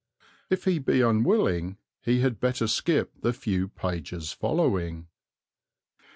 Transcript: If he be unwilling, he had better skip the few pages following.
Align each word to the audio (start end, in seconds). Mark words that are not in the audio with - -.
If 0.49 0.63
he 0.65 0.79
be 0.79 1.01
unwilling, 1.01 1.77
he 2.01 2.21
had 2.21 2.39
better 2.39 2.65
skip 2.65 3.11
the 3.21 3.33
few 3.33 3.67
pages 3.67 4.31
following. 4.33 5.05